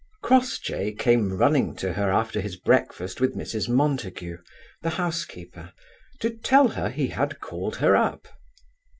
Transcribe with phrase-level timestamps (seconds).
[0.23, 4.39] Crossjay came running to her after his breakfast with Mrs Montague,
[4.81, 5.73] the housekeeper,
[6.21, 8.27] to tell her he had called her up.